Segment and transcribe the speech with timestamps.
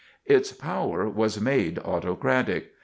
[0.25, 2.71] Its power was made autocratic.